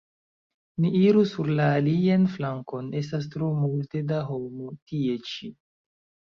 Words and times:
Ni 0.85 0.89
iru 0.99 1.21
sur 1.31 1.51
la 1.59 1.67
alian 1.81 2.25
flankon; 2.37 2.89
estas 3.03 3.29
tro 3.37 3.53
multe 3.61 4.05
da 4.15 4.25
homoj 4.33 4.75
tie 4.81 5.23
ĉi. 5.33 5.55